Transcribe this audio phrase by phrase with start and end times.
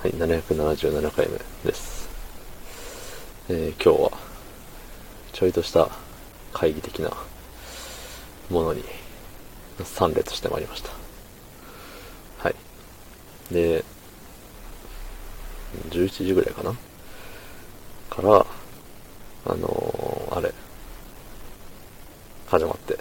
[0.00, 2.08] はい、777回目です。
[3.48, 4.12] えー今日は、
[5.32, 5.90] ちょいとした
[6.52, 7.10] 会議的な
[8.48, 8.84] ものに
[9.82, 10.90] 参列してまいりました。
[12.38, 12.54] はい。
[13.52, 13.84] で、
[15.90, 16.72] 11時ぐらいかな？
[18.08, 18.46] から、
[19.46, 20.54] あのーあれ、
[22.46, 22.96] 始まって、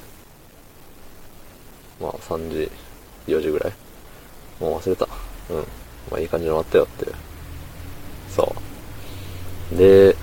[2.02, 2.72] まあ3時、
[3.28, 3.74] 4時ぐらい？
[4.60, 5.08] もう忘れた。
[5.52, 5.68] うん。
[6.12, 7.16] まあいい感じに終わったよっていう。
[8.30, 8.56] そ
[9.74, 9.76] う。
[9.78, 10.16] で、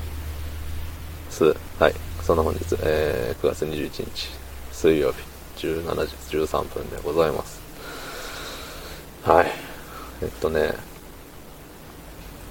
[1.30, 1.44] す、
[1.78, 1.94] はい。
[2.22, 4.30] そんな本日、えー、9月21日、
[4.72, 5.18] 水曜日、
[5.66, 7.60] 17時13分でございます。
[9.24, 9.46] はい。
[10.22, 10.72] えっとね、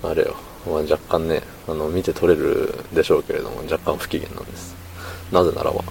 [0.04, 0.36] あれよ。
[0.66, 4.76] まあ、若干ね、あの、見て取れるでしょうけれども、若干不機嫌なんです。
[5.32, 5.84] なぜならば、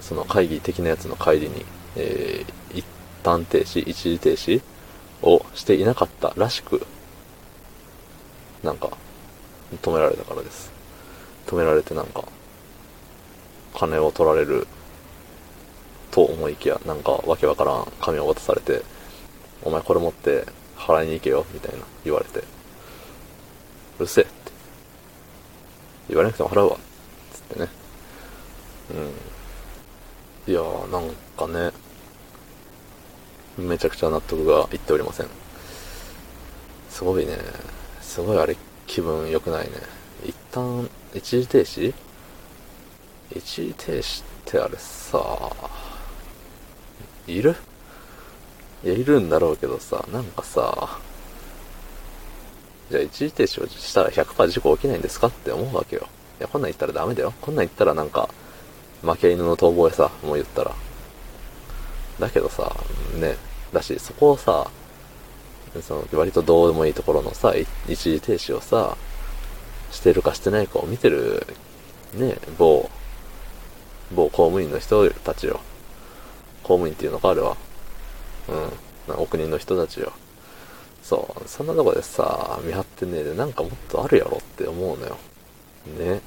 [0.00, 1.64] その会議的なやつの帰りに、
[1.96, 2.84] えー、一
[3.22, 4.60] 旦停止、一時停止
[5.24, 6.86] をしていなかったらしく、
[8.62, 8.90] なんか、
[9.82, 10.70] 止められたからです。
[11.46, 12.24] 止められてなんか、
[13.74, 14.66] 金を取られる
[16.10, 18.82] と思いきや、なんかわけわからん紙を渡されて、
[19.62, 22.40] お前これ持って払いに行けよ、みたいな言われて、
[23.98, 24.32] うるせえって。
[26.08, 26.78] 言われなくても払うわ、
[27.32, 27.68] つってね。
[30.46, 30.52] うん。
[30.52, 31.72] いやー、なんかね、
[33.58, 35.26] めちゃくちゃ納得がいっておりません。
[36.90, 37.38] すごいね。
[38.00, 39.72] すごいあれ、気分良くないね。
[40.24, 41.94] 一旦、一時停止？
[43.34, 45.50] 一時停止ってあれさ、
[47.26, 47.56] いる？
[48.84, 50.98] いや、いるんだろうけどさ、なんかさ、
[52.90, 56.06] じゃあ一時停止をしたら100%事故起きないんですかって思うわけよ。
[56.38, 57.32] いや、こんなん言ったらダメだよ。
[57.40, 58.28] こんなん言ったらなんか、
[59.02, 60.72] 負け犬の逃亡やさ、もう言ったら。
[62.18, 62.74] だけどさ、
[63.16, 63.36] ね、
[63.72, 64.70] だし、そこをさ、
[65.82, 67.54] その割とどうでもいいところのさ、
[67.88, 68.96] 一時停止をさ、
[69.90, 71.46] してるかしてないかを見てる、
[72.14, 72.90] ね、某、
[74.14, 75.60] 某公務員の人たちよ。
[76.62, 77.56] 公務員っていうのがあるわ。
[79.08, 79.16] うん。
[79.16, 80.12] お国の人たちよ。
[81.02, 81.48] そう。
[81.48, 85.18] そんなとこでさ、見張ってねえで、なんかもっとあるやろって思うのよ。
[85.98, 86.20] ね。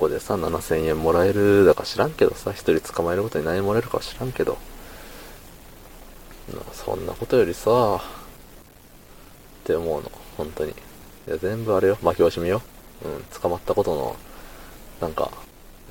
[0.00, 4.56] こでさ、7000円もらえるだか知らんけどさ、一人捕まえることに何円もらえるかは知らんけど、
[6.72, 10.70] そんなことよりさ、って思うの、本当に。
[10.70, 10.74] い
[11.30, 12.62] や、全部あれよ、負け惜しみよ。
[13.04, 14.16] うん、捕まったことの、
[15.00, 15.30] なんか、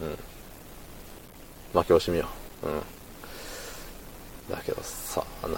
[0.02, 2.28] うん、負け惜しみよ。
[2.64, 2.68] う
[4.52, 4.53] ん。
[4.53, 5.53] だけどさ、なん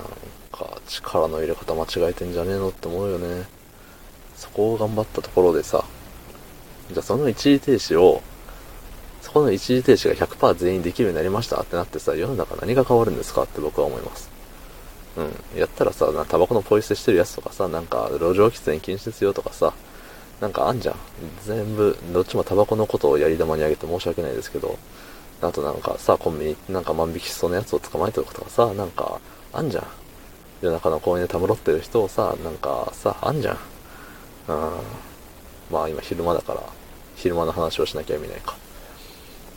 [0.51, 3.45] か、力の入れ方間違えてんじゃねえのって思うよね。
[4.35, 5.85] そこを頑張ったところでさ、
[6.91, 8.22] じゃあその一時停止を、
[9.21, 14.29] そこの一時停止が100%全員できるようになりましたってなってさ、世の中何が変わるんですかって僕は思います。
[15.17, 15.21] う
[15.55, 15.59] ん。
[15.59, 19.73] やったらさ、タバコのポイ捨てしてるやつとかさ、なんか路上喫煙禁止ですよとかさ、
[20.39, 20.95] なんかあんじゃん。
[21.45, 24.77] 全部、どっちもタバコのことをやり玉にあげて申し訳ないですけど、
[25.41, 29.19] あとなんかさ、コンビニなんか万引きしそうなやつを捕まえておくとかさ、なんか、
[29.53, 29.88] あんじゃん。
[30.61, 33.57] 夜中の公園でたむろってる人をさ、なんかさ、あんじゃん。
[34.47, 34.71] うん。
[35.71, 36.61] まあ今昼間だから、
[37.15, 38.55] 昼間の話をしなきゃ意味ないか。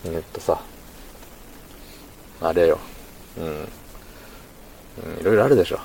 [0.06, 0.60] えっとさ、
[2.40, 2.78] あれよ。
[3.38, 3.46] うん。
[3.46, 5.80] うん、いろいろあるでしょ。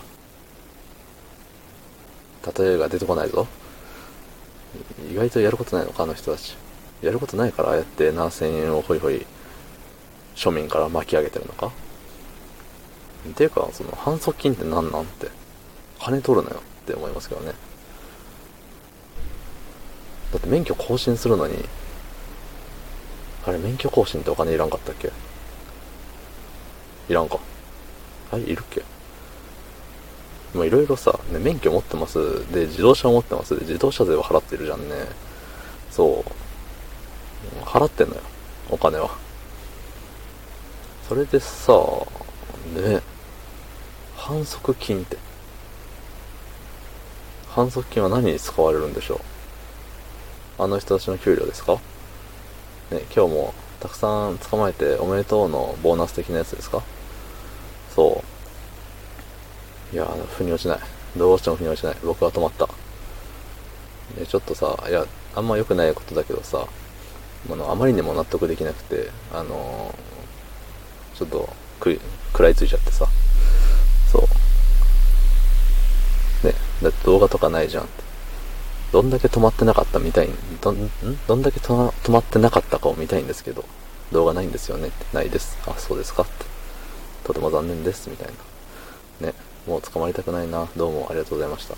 [2.57, 3.47] 例えが出てこないぞ。
[5.11, 6.55] 意外とやることないのか、あの人たち。
[7.01, 9.25] やることないから、ああやって7000円をホイホイ、
[10.35, 11.71] 庶民から巻き上げてるのか
[13.29, 15.29] っていうか、その、反則金って何なんって。
[15.99, 17.53] 金取るのよって思いますけどね。
[20.31, 21.55] だって免許更新するのに、
[23.45, 25.11] あれ免許更新ってお金いらんかったっけ？
[27.09, 27.39] いらんか。
[28.31, 28.83] はい、いるっけ？
[30.53, 32.51] まあいろいろさ、ね、免許持ってます。
[32.51, 33.55] で、自動車持ってます。
[33.55, 34.95] で、自動車税は払ってるじゃんね。
[35.91, 36.23] そ
[37.61, 37.63] う。
[37.63, 38.21] 払ってんのよ。
[38.69, 39.09] お金は。
[41.07, 41.73] それでさ、
[42.75, 43.01] ね、
[44.15, 45.17] 反則金って。
[47.47, 49.21] 反則金は何に使われるんでしょ
[50.59, 50.63] う？
[50.63, 51.79] あの人たちの給料ですか？
[52.91, 56.81] ね、今日もたくさん捕まえておめでとうのボーナス的なやつですか？
[57.95, 58.23] そ
[59.93, 59.95] う。
[59.95, 60.05] いや、
[60.37, 60.79] 腑に落ちない。
[61.15, 61.95] どうしても腑に落ちない。
[62.03, 62.67] 僕は止まった。
[64.17, 65.05] で、ちょっとさ、いや、
[65.35, 66.65] あんま良くないことだけどさ、
[67.51, 71.49] あの、あまりにも納得できなくて、あのーちょっと、
[71.79, 71.99] くい、
[72.31, 73.05] 食らいついちゃってさ。
[74.11, 74.19] そ
[76.43, 76.47] う。
[76.47, 78.08] ね、だって動画とかないじゃんって。
[78.91, 80.29] どんだけ止まってなかったみたい
[80.61, 80.89] どん、
[81.27, 83.65] どんだけ止ま止まってなかったかを見たいんですけど、
[84.11, 85.05] 動画ないんですよねって。
[85.13, 85.57] ないです。
[85.67, 86.45] あ、そうですかって。
[87.23, 88.27] とても残念です、みたい
[89.21, 89.27] な。
[89.27, 89.33] ね、
[89.67, 90.67] もう捕まりたくないな。
[90.75, 91.75] どうもありがとうございました。